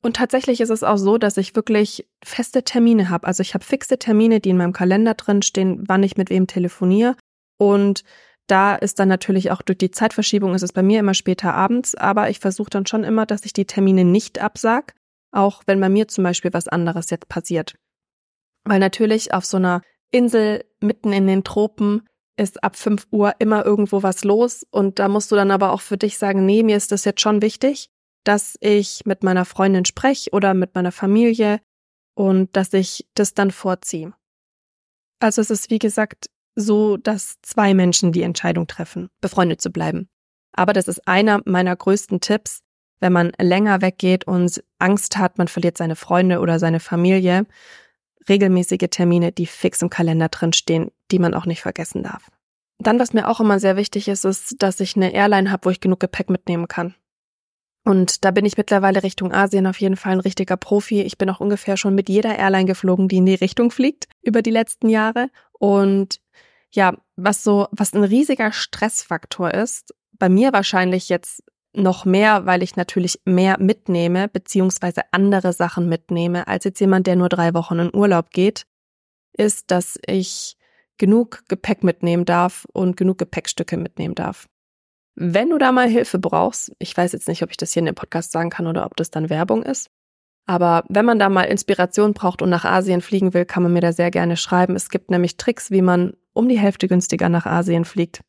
Und 0.02 0.18
tatsächlich 0.18 0.60
ist 0.62 0.70
es 0.70 0.84
auch 0.84 0.98
so, 0.98 1.18
dass 1.18 1.38
ich 1.38 1.56
wirklich 1.56 2.08
feste 2.24 2.64
Termine 2.64 3.10
habe. 3.10 3.26
Also 3.26 3.42
ich 3.42 3.54
habe 3.54 3.64
fixe 3.64 3.98
Termine, 3.98 4.40
die 4.40 4.50
in 4.50 4.58
meinem 4.58 4.74
Kalender 4.74 5.14
drin 5.14 5.42
stehen, 5.42 5.84
wann 5.88 6.04
ich 6.04 6.18
mit 6.18 6.30
wem 6.30 6.46
telefoniere. 6.46 7.16
Und 7.58 8.04
da 8.48 8.76
ist 8.76 9.00
dann 9.00 9.08
natürlich 9.08 9.52
auch 9.52 9.62
durch 9.62 9.78
die 9.78 9.92
Zeitverschiebung 9.92 10.54
ist 10.54 10.64
es 10.64 10.74
bei 10.74 10.84
mir 10.84 11.00
immer 11.00 11.14
später 11.14 11.54
abends, 11.54 11.96
aber 11.96 12.30
ich 12.30 12.40
versuche 12.40 12.70
dann 12.70 12.86
schon 12.86 13.04
immer, 13.04 13.26
dass 13.26 13.46
ich 13.46 13.54
die 13.54 13.66
Termine 13.66 14.04
nicht 14.04 14.40
absag, 14.40 14.96
auch 15.32 15.64
wenn 15.66 15.80
bei 15.80 15.90
mir 15.90 16.08
zum 16.08 16.24
Beispiel 16.24 16.54
was 16.54 16.68
anderes 16.68 17.10
jetzt 17.10 17.30
passiert. 17.30 17.76
Weil 18.66 18.80
natürlich 18.80 19.34
auf 19.34 19.46
so 19.46 19.58
einer 19.58 19.82
Insel 20.12 20.66
mitten 20.80 21.14
in 21.14 21.28
den 21.28 21.44
Tropen 21.44 22.08
ist 22.38 22.64
ab 22.64 22.76
5 22.76 23.08
Uhr 23.12 23.34
immer 23.40 23.66
irgendwo 23.66 24.04
was 24.04 24.24
los 24.24 24.66
und 24.72 25.00
da 25.00 25.08
musst 25.08 25.32
du 25.32 25.36
dann 25.36 25.52
aber 25.52 25.72
auch 25.72 25.82
für 25.82 25.98
dich 25.98 26.18
sagen, 26.18 26.46
nee, 26.46 26.64
mir 26.64 26.78
ist 26.78 26.92
das 26.92 27.06
jetzt 27.06 27.22
schon 27.22 27.42
wichtig, 27.42 27.90
dass 28.24 28.58
ich 28.60 29.06
mit 29.06 29.24
meiner 29.24 29.46
Freundin 29.46 29.86
spreche 29.86 30.32
oder 30.32 30.54
mit 30.54 30.76
meiner 30.76 30.92
Familie 30.92 31.60
und 32.16 32.56
dass 32.56 32.74
ich 32.74 33.08
das 33.16 33.34
dann 33.34 33.52
vorziehe. 33.52 34.14
Also 35.20 35.42
es 35.42 35.50
ist 35.50 35.70
wie 35.70 35.80
gesagt 35.80 36.30
so, 36.56 36.98
dass 36.98 37.36
zwei 37.42 37.74
Menschen 37.74 38.12
die 38.12 38.22
Entscheidung 38.22 38.68
treffen, 38.68 39.10
befreundet 39.22 39.62
zu 39.62 39.72
bleiben. 39.72 40.10
Aber 40.52 40.74
das 40.74 40.88
ist 40.88 41.08
einer 41.08 41.42
meiner 41.46 41.76
größten 41.76 42.20
Tipps, 42.20 42.62
wenn 43.00 43.14
man 43.14 43.32
länger 43.40 43.82
weggeht 43.82 44.26
und 44.26 44.64
Angst 44.80 45.18
hat, 45.18 45.38
man 45.38 45.48
verliert 45.48 45.78
seine 45.78 45.96
Freunde 45.96 46.40
oder 46.40 46.60
seine 46.60 46.80
Familie, 46.80 47.46
regelmäßige 48.30 48.88
Termine, 48.90 49.32
die 49.32 49.46
fix 49.46 49.82
im 49.82 49.90
Kalender 49.90 50.30
drin 50.30 50.54
stehen, 50.54 50.92
die 51.12 51.20
man 51.20 51.34
auch 51.34 51.46
nicht 51.46 51.62
vergessen 51.62 52.04
darf. 52.04 52.30
Dann, 52.80 53.00
was 53.00 53.14
mir 53.14 53.28
auch 53.28 53.40
immer 53.40 53.60
sehr 53.60 53.76
wichtig 53.76 54.08
ist, 54.08 54.26
ist, 54.26 54.56
dass 54.60 54.80
ich 54.80 54.96
eine 54.96 55.14
Airline 55.14 55.52
habe, 55.52 55.66
wo 55.66 55.70
ich 55.70 55.82
genug 55.82 56.00
Gepäck 56.00 56.30
mitnehmen 56.30 56.68
kann. 56.68 56.96
Und 57.86 58.24
da 58.24 58.32
bin 58.32 58.46
ich 58.46 58.56
mittlerweile 58.56 59.04
Richtung 59.04 59.34
Asien 59.34 59.68
auf 59.68 59.82
jeden 59.82 59.98
Fall 59.98 60.14
ein 60.14 60.20
richtiger 60.22 60.56
Profi. 60.56 61.02
Ich 61.02 61.18
bin 61.18 61.30
auch 61.30 61.42
ungefähr 61.42 61.76
schon 61.76 61.96
mit 61.96 62.08
jeder 62.08 62.38
Airline 62.38 62.66
geflogen, 62.66 63.10
die 63.10 63.18
in 63.18 63.26
die 63.26 63.36
Richtung 63.36 63.72
fliegt 63.72 64.08
über 64.22 64.42
die 64.42 64.52
letzten 64.52 64.88
Jahre. 64.88 65.28
Und 65.52 66.22
ja, 66.76 66.98
was 67.16 67.44
so, 67.44 67.68
was 67.72 67.94
ein 67.94 68.04
riesiger 68.04 68.52
Stressfaktor 68.52 69.54
ist, 69.54 69.94
bei 70.14 70.30
mir 70.30 70.54
wahrscheinlich 70.54 71.10
jetzt 71.10 71.44
noch 71.76 72.06
mehr, 72.06 72.46
weil 72.46 72.62
ich 72.62 72.76
natürlich 72.76 73.20
mehr 73.26 73.58
mitnehme, 73.60 74.28
beziehungsweise 74.28 75.02
andere 75.12 75.54
Sachen 75.54 75.90
mitnehme, 75.90 76.48
als 76.48 76.66
jetzt 76.66 76.80
jemand, 76.80 77.08
der 77.08 77.16
nur 77.16 77.30
drei 77.30 77.54
Wochen 77.54 77.80
in 77.80 77.96
Urlaub 77.96 78.30
geht, 78.30 78.66
ist, 79.36 79.72
dass 79.72 79.98
ich 80.06 80.56
genug 80.98 81.44
Gepäck 81.48 81.84
mitnehmen 81.84 82.26
darf 82.26 82.66
und 82.74 82.96
genug 82.98 83.18
Gepäckstücke 83.18 83.78
mitnehmen 83.78 84.14
darf. 84.14 84.48
Wenn 85.16 85.50
du 85.50 85.58
da 85.58 85.72
mal 85.72 85.88
Hilfe 85.88 86.20
brauchst, 86.20 86.72
ich 86.80 86.96
weiß 86.96 87.12
jetzt 87.12 87.28
nicht, 87.28 87.44
ob 87.44 87.52
ich 87.52 87.58
das 87.58 87.74
hier 87.74 87.82
in 87.82 87.86
dem 87.86 87.96
Podcast 87.96 88.32
sagen 88.32 88.50
kann 88.50 88.68
oder 88.68 88.86
ob 88.86 88.96
das 88.96 89.12
dann 89.12 89.30
Werbung 89.30 89.64
ist, 89.64 89.90
aber 90.46 90.84
wenn 90.90 91.06
man 91.06 91.20
da 91.20 91.30
mal 91.30 91.44
Inspiration 91.44 92.14
braucht 92.14 92.42
und 92.42 92.50
nach 92.50 92.66
Asien 92.66 93.02
fliegen 93.02 93.34
will, 93.34 93.46
kann 93.46 93.64
man 93.64 93.74
mir 93.74 93.82
da 93.82 93.94
sehr 93.94 94.12
gerne 94.12 94.38
schreiben. 94.38 94.76
Es 94.76 94.90
gibt 94.90 95.10
nämlich 95.10 95.38
Tricks, 95.38 95.72
wie 95.72 95.82
man 95.82 96.14
um 96.34 96.50
die 96.50 96.60
Hälfte 96.60 96.88
günstiger 96.88 97.30
nach 97.30 97.46
Asien 97.46 97.86
fliegt. 97.86 98.22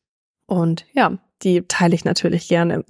Und 0.47 0.85
ja, 0.93 1.17
die 1.41 1.63
teile 1.67 1.95
ich 1.95 2.05
natürlich 2.05 2.47
gerne. 2.47 2.85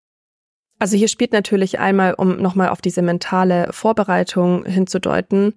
also 0.78 0.96
hier 0.96 1.08
spielt 1.08 1.32
natürlich 1.32 1.78
einmal, 1.78 2.14
um 2.14 2.36
nochmal 2.36 2.68
auf 2.68 2.80
diese 2.80 3.02
mentale 3.02 3.72
Vorbereitung 3.72 4.64
hinzudeuten, 4.64 5.54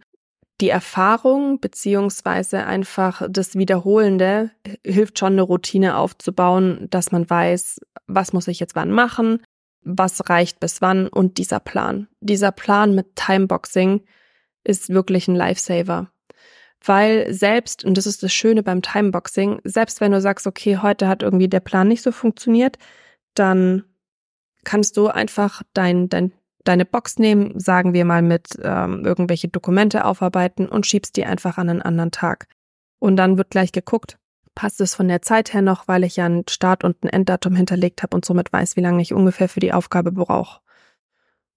die 0.62 0.70
Erfahrung 0.70 1.60
beziehungsweise 1.62 2.66
einfach 2.66 3.22
das 3.30 3.56
Wiederholende 3.56 4.52
hilft 4.86 5.20
schon 5.20 5.34
eine 5.34 5.42
Routine 5.42 5.98
aufzubauen, 5.98 6.88
dass 6.90 7.12
man 7.12 7.30
weiß, 7.30 7.80
was 8.08 8.34
muss 8.34 8.48
ich 8.48 8.60
jetzt 8.60 8.76
wann 8.76 8.92
machen, 8.92 9.42
was 9.82 10.30
reicht 10.30 10.60
bis 10.60 10.82
wann 10.82 11.08
und 11.08 11.38
dieser 11.38 11.62
Plan. 11.62 12.08
Dieser 12.20 12.52
Plan 12.52 12.94
mit 12.94 13.16
Timeboxing 13.16 14.04
ist 14.66 14.90
wirklich 14.90 15.28
ein 15.30 15.36
Lifesaver. 15.36 16.12
Weil 16.84 17.34
selbst, 17.34 17.84
und 17.84 17.98
das 17.98 18.08
ist 18.08 18.24
das 18.24 18.34
Schöne 18.34 18.64
beim 18.64 18.82
Timeboxing, 18.82 19.60
selbst 19.64 20.00
wenn 20.02 20.12
du 20.12 20.22
sagst, 20.22 20.48
okay, 20.48 20.78
heute 20.78 21.08
hat 21.08 21.24
irgendwie 21.24 21.50
der 21.50 21.60
Plan 21.60 21.88
nicht 21.88 22.02
so 22.02 22.12
funktioniert, 22.12 22.78
dann 23.34 23.84
kannst 24.64 24.98
du 24.98 25.08
einfach 25.08 25.62
dein, 25.74 26.10
dein 26.10 26.32
deine 26.64 26.86
Box 26.86 27.18
nehmen, 27.18 27.60
sagen 27.60 27.94
wir 27.94 28.06
mal 28.06 28.22
mit 28.22 28.60
ähm, 28.62 29.04
irgendwelche 29.06 29.48
Dokumente 29.48 30.06
aufarbeiten 30.06 30.68
und 30.68 30.86
schiebst 30.86 31.16
die 31.16 31.26
einfach 31.26 31.58
an 31.58 31.70
einen 31.70 31.82
anderen 31.82 32.12
Tag. 32.12 32.48
Und 33.00 33.16
dann 33.16 33.38
wird 33.38 33.50
gleich 33.50 33.72
geguckt, 33.72 34.18
passt 34.56 34.82
es 34.82 34.94
von 34.94 35.08
der 35.08 35.22
Zeit 35.22 35.54
her 35.54 35.62
noch, 35.62 35.88
weil 35.88 36.04
ich 36.04 36.18
ja 36.18 36.26
ein 36.26 36.44
Start- 36.50 36.84
und 36.84 37.04
ein 37.04 37.10
Enddatum 37.10 37.56
hinterlegt 37.56 38.04
habe 38.04 38.16
und 38.16 38.26
somit 38.26 38.52
weiß, 38.52 38.76
wie 38.76 38.82
lange 38.82 39.02
ich 39.02 39.14
ungefähr 39.14 39.50
für 39.50 39.62
die 39.62 39.74
Aufgabe 39.74 40.12
brauche. 40.12 40.60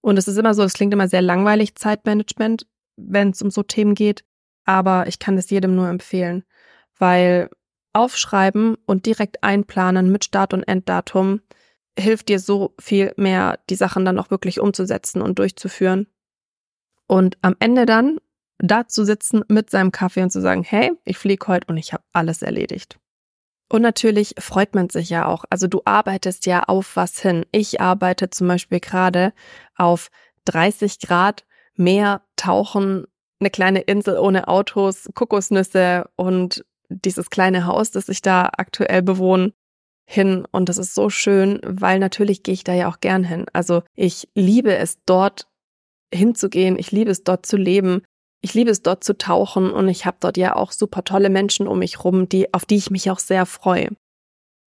Und 0.01 0.17
es 0.19 0.29
ist 0.29 0.39
immer 0.39 0.55
so, 0.55 0.63
es 0.63 0.75
klingt 0.75 0.95
immer 0.95 1.09
sehr 1.09 1.23
langweilig, 1.23 1.75
Zeitmanagement, 1.75 2.67
wenn 2.97 3.31
es 3.31 3.43
um 3.43 3.51
so 3.51 3.63
Themen 3.63 3.95
geht, 3.95 4.25
aber 4.65 5.07
ich 5.07 5.19
kann 5.19 5.37
es 5.39 5.51
jedem 5.51 5.75
nur 5.75 5.89
empfehlen, 5.89 6.45
weil 6.99 7.51
aufschreiben 7.93 8.77
und 8.87 9.07
direkt 9.07 9.43
einplanen 9.43 10.11
mit 10.11 10.25
Start- 10.25 10.55
und 10.55 10.63
Enddatum 10.63 11.41
hilft 11.99 12.29
dir 12.29 12.41
so 12.41 12.75
viel 12.81 13.13
mehr, 13.17 13.59
die 13.69 13.75
Sachen 13.75 14.05
dann 14.05 14.19
auch 14.19 14.31
wirklich 14.31 14.61
umzusetzen 14.61 15.21
und 15.21 15.39
durchzuführen. 15.39 16.07
Und 17.07 17.37
am 17.43 17.55
Ende 17.59 17.85
dann 17.85 18.19
da 18.59 18.87
zu 18.87 19.05
sitzen 19.05 19.45
mit 19.49 19.71
seinem 19.71 19.93
Kaffee 19.93 20.23
und 20.23 20.31
zu 20.31 20.41
sagen, 20.41 20.63
hey, 20.63 20.93
ich 21.05 21.19
fliege 21.19 21.47
heute 21.49 21.67
und 21.67 21.77
ich 21.77 21.93
habe 21.93 22.05
alles 22.13 22.43
erledigt. 22.43 22.99
Und 23.69 23.83
natürlich 23.83 24.35
freut 24.39 24.75
man 24.75 24.89
sich 24.89 25.11
ja 25.11 25.27
auch. 25.27 25.45
Also 25.51 25.67
du 25.67 25.83
arbeitest 25.85 26.47
ja 26.47 26.63
auf 26.65 26.97
was 26.97 27.19
hin. 27.21 27.45
Ich 27.53 27.81
arbeite 27.81 28.31
zum 28.31 28.49
Beispiel 28.49 28.81
gerade 28.81 29.33
auf 29.77 30.11
30 30.45 31.01
Grad 31.01 31.45
Meer, 31.75 32.23
Tauchen, 32.37 33.07
eine 33.43 33.51
kleine 33.51 33.81
Insel 33.81 34.19
ohne 34.19 34.49
Autos, 34.49 35.09
Kokosnüsse 35.15 36.09
und 36.17 36.65
dieses 36.89 37.31
kleine 37.31 37.67
Haus, 37.67 37.91
das 37.91 38.09
ich 38.09 38.23
da 38.23 38.51
aktuell 38.57 39.03
bewohne 39.03 39.53
hin 40.05 40.47
und 40.51 40.69
das 40.69 40.79
ist 40.79 40.95
so 40.95 41.11
schön, 41.11 41.61
weil 41.65 41.99
natürlich 41.99 42.43
gehe 42.43 42.55
ich 42.55 42.65
da 42.65 42.75
ja 42.75 42.89
auch 42.89 43.01
gern 43.01 43.25
hin. 43.25 43.47
Also 43.53 43.83
ich 43.95 44.29
liebe 44.35 44.77
es 44.77 44.99
dort 45.07 45.49
hinzugehen, 46.13 46.79
ich 46.79 46.93
liebe 46.93 47.11
es 47.11 47.25
dort 47.25 47.47
zu 47.47 47.57
leben, 47.57 48.03
ich 48.43 48.55
liebe 48.55 48.71
es 48.71 48.83
dort 48.83 49.05
zu 49.05 49.17
tauchen 49.17 49.71
und 49.71 49.89
ich 49.89 50.05
habe 50.05 50.19
dort 50.21 50.37
ja 50.37 50.57
auch 50.57 50.73
super 50.73 51.05
tolle 51.05 51.31
Menschen 51.31 51.67
um 51.67 51.79
mich 51.79 52.05
rum, 52.05 52.29
die 52.29 52.53
auf 52.53 52.65
die 52.65 52.77
ich 52.77 52.91
mich 52.91 53.11
auch 53.11 53.21
sehr 53.21 53.47
freue. 53.47 53.89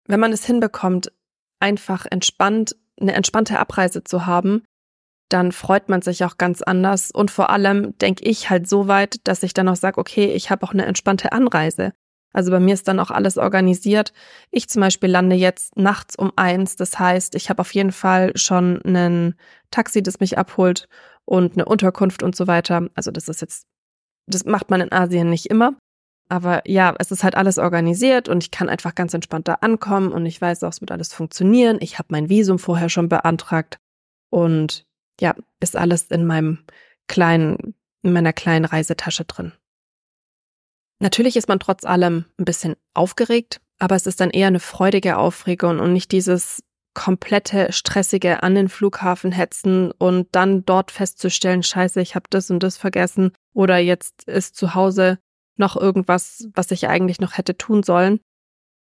Wenn 0.07 0.21
man 0.21 0.33
es 0.33 0.47
hinbekommt, 0.47 1.13
einfach 1.61 2.07
entspannt 2.11 2.77
eine 3.01 3.15
entspannte 3.15 3.59
Abreise 3.59 4.05
zu 4.05 4.27
haben, 4.27 4.63
dann 5.29 5.53
freut 5.53 5.89
man 5.89 6.03
sich 6.03 6.25
auch 6.25 6.37
ganz 6.37 6.63
anders 6.63 7.11
und 7.11 7.31
vor 7.31 7.51
allem 7.51 7.97
denke 7.99 8.25
ich 8.25 8.51
halt 8.51 8.69
so 8.69 8.89
weit, 8.89 9.17
dass 9.25 9.43
ich 9.43 9.55
dann 9.55 9.69
auch 9.69 9.77
sage, 9.77 9.99
okay, 9.99 10.27
ich 10.27 10.51
habe 10.51 10.65
auch 10.65 10.73
eine 10.73 10.87
entspannte 10.87 11.33
Anreise. 11.33 11.93
Also 12.35 12.51
bei 12.51 12.61
mir 12.61 12.75
ist 12.75 12.89
dann 12.89 12.99
auch 12.99 13.11
alles 13.11 13.39
organisiert. 13.39 14.13
Ich 14.51 14.69
zum 14.69 14.81
Beispiel 14.81 15.09
lande 15.09 15.37
jetzt 15.37 15.77
nachts 15.77 16.17
um 16.17 16.33
eins. 16.35 16.75
Das 16.75 16.99
heißt, 16.99 17.37
ich 17.37 17.49
habe 17.49 17.61
auf 17.61 17.73
jeden 17.73 17.93
Fall 17.93 18.33
schon 18.37 18.83
ein 18.85 19.37
Taxi, 19.71 20.03
das 20.03 20.19
mich 20.19 20.37
abholt 20.37 20.89
und 21.25 21.53
eine 21.55 21.65
Unterkunft 21.65 22.25
und 22.25 22.35
so 22.35 22.49
weiter. 22.49 22.89
Also 22.95 23.13
das 23.13 23.29
ist 23.29 23.41
jetzt, 23.41 23.67
das 24.27 24.45
macht 24.45 24.69
man 24.69 24.81
in 24.81 24.93
Asien 24.93 25.31
nicht 25.31 25.47
immer. 25.47 25.77
Aber 26.29 26.69
ja, 26.69 26.95
es 26.99 27.13
ist 27.13 27.23
halt 27.23 27.37
alles 27.37 27.59
organisiert 27.59 28.29
und 28.29 28.43
ich 28.43 28.51
kann 28.51 28.69
einfach 28.69 28.95
ganz 28.95 29.15
entspannt 29.15 29.47
da 29.47 29.55
ankommen 29.61 30.11
und 30.11 30.27
ich 30.27 30.41
weiß 30.41 30.65
auch, 30.65 30.71
es 30.71 30.81
wird 30.81 30.91
alles 30.91 31.13
funktionieren. 31.13 31.79
Ich 31.81 31.99
habe 31.99 32.09
mein 32.11 32.29
Visum 32.29 32.59
vorher 32.59 32.89
schon 32.89 33.09
beantragt 33.09 33.79
und 34.31 34.85
ja, 35.21 35.35
ist 35.61 35.77
alles 35.77 36.05
in 36.05 36.27
meinem 36.27 36.65
kleinen, 37.09 37.75
in 38.03 38.13
meiner 38.13 38.33
kleinen 38.33 38.65
Reisetasche 38.65 39.25
drin. 39.25 39.53
Natürlich 41.01 41.37
ist 41.37 41.49
man 41.49 41.61
trotz 41.61 41.85
allem 41.85 42.25
ein 42.39 42.45
bisschen 42.45 42.77
aufgeregt, 42.95 43.61
aber 43.79 43.97
es 43.97 44.07
ist 44.07 44.21
dann 44.21 44.31
eher 44.31 44.47
eine 44.47 44.61
freudige 44.61 45.19
Aufregung 45.19 45.81
und 45.81 45.93
nicht 45.93 46.13
dieses 46.13 46.63
komplette 46.95 47.73
stressige 47.73 48.43
an 48.43 48.55
den 48.55 48.69
Flughafen 48.69 49.33
hetzen 49.33 49.91
und 49.91 50.29
dann 50.33 50.65
dort 50.65 50.93
festzustellen, 50.93 51.63
scheiße, 51.63 52.01
ich 52.01 52.15
habe 52.15 52.27
das 52.31 52.51
und 52.51 52.63
das 52.63 52.77
vergessen 52.77 53.33
oder 53.53 53.79
jetzt 53.79 54.25
ist 54.25 54.55
zu 54.55 54.75
Hause 54.75 55.19
noch 55.57 55.77
irgendwas, 55.77 56.49
was 56.55 56.71
ich 56.71 56.89
eigentlich 56.89 57.21
noch 57.21 57.37
hätte 57.37 57.57
tun 57.57 57.83
sollen. 57.83 58.21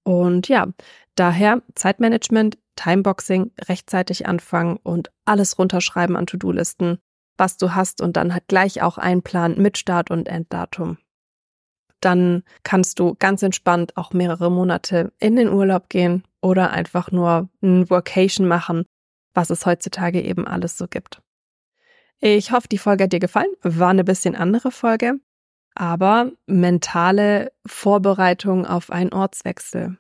Und 0.04 0.48
ja, 0.48 0.68
daher 1.16 1.62
Zeitmanagement, 1.76 2.58
Timeboxing, 2.76 3.52
rechtzeitig 3.68 4.28
anfangen 4.28 4.78
und 4.78 5.12
alles 5.26 5.60
runterschreiben 5.60 6.16
an 6.16 6.26
To-Do-Listen, 6.26 7.00
was 7.38 7.58
du 7.58 7.76
hast 7.76 8.02
und 8.02 8.18
dann 8.18 8.34
halt 8.34 8.48
gleich 8.48 8.82
auch 8.82 8.98
einplanen 8.98 9.62
mit 9.62 9.78
Start- 9.78 10.12
und 10.12 10.28
Enddatum 10.28 10.98
dann 12.02 12.44
kannst 12.64 13.00
du 13.00 13.16
ganz 13.16 13.44
entspannt 13.44 13.96
auch 13.96 14.12
mehrere 14.12 14.52
Monate 14.52 15.14
in 15.20 15.36
den 15.36 15.50
Urlaub 15.50 15.90
gehen 15.90 16.24
oder 16.42 16.72
einfach 16.72 17.12
nur 17.12 17.50
ein 17.62 17.90
Workation 17.90 18.48
machen, 18.48 18.86
was 19.34 19.50
es 19.50 19.66
heutzutage 19.66 20.22
eben 20.22 20.46
alles 20.46 20.78
so 20.78 20.88
gibt. 20.88 21.22
Ich 22.20 22.52
hoffe, 22.52 22.68
die 22.68 22.78
Folge 22.78 23.06
hat 23.06 23.14
dir 23.14 23.20
gefallen. 23.20 23.52
War 23.62 23.90
eine 23.90 24.04
bisschen 24.04 24.36
andere 24.36 24.72
Folge, 24.72 25.14
aber 25.76 26.32
mentale 26.48 27.52
Vorbereitung 27.66 28.66
auf 28.66 28.92
einen 28.92 29.14
Ortswechsel. 29.14 29.98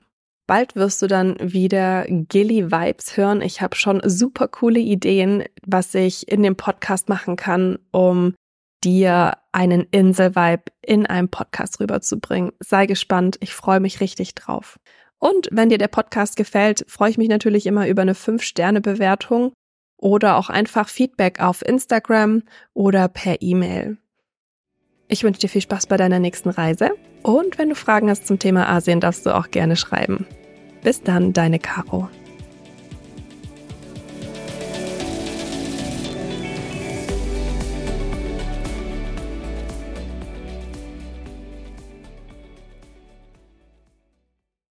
Bald 0.48 0.76
wirst 0.76 1.02
du 1.02 1.08
dann 1.08 1.38
wieder 1.40 2.06
Gilly 2.08 2.72
Vibes 2.72 3.16
hören. 3.16 3.42
Ich 3.42 3.62
habe 3.62 3.76
schon 3.76 4.02
super 4.04 4.48
coole 4.50 4.80
Ideen, 4.80 5.46
was 5.66 5.94
ich 5.96 6.28
in 6.30 6.44
dem 6.44 6.58
Podcast 6.58 7.08
machen 7.08 7.38
kann, 7.38 7.80
um 7.92 8.34
dir 8.84 9.38
einen 9.52 9.88
Inselvibe 9.92 10.64
in 10.82 11.06
einem 11.06 11.30
Podcast 11.30 11.80
rüberzubringen. 11.80 12.52
Sei 12.60 12.86
gespannt, 12.86 13.38
ich 13.40 13.54
freue 13.54 13.80
mich 13.80 14.02
richtig 14.02 14.36
drauf. 14.36 14.78
Und 15.20 15.48
wenn 15.52 15.70
dir 15.70 15.78
der 15.78 15.88
Podcast 15.88 16.36
gefällt, 16.36 16.84
freue 16.88 17.12
ich 17.12 17.18
mich 17.18 17.30
natürlich 17.30 17.68
immer 17.68 17.88
über 17.88 18.02
eine 18.02 18.14
5-Sterne-Bewertung 18.16 19.54
oder 19.98 20.36
auch 20.36 20.50
einfach 20.50 20.90
Feedback 20.90 21.40
auf 21.40 21.66
Instagram 21.66 22.42
oder 22.74 23.08
per 23.08 23.42
E-Mail. 23.42 23.98
Ich 25.12 25.26
wünsche 25.26 25.42
dir 25.42 25.50
viel 25.50 25.62
Spaß 25.62 25.88
bei 25.88 25.98
deiner 25.98 26.20
nächsten 26.20 26.50
Reise 26.50 26.92
und 27.22 27.58
wenn 27.58 27.68
du 27.68 27.76
Fragen 27.76 28.10
hast 28.10 28.26
zum 28.26 28.40
Thema 28.40 28.70
Asien, 28.70 29.02
darfst 29.02 29.26
du 29.26 29.36
auch 29.36 29.52
gerne 29.52 29.76
schreiben. 29.76 30.26
Bis 30.84 31.04
dann, 31.04 31.34
deine 31.34 31.60
Caro. 31.60 32.08